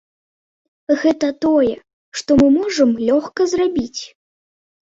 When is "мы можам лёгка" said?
2.41-3.41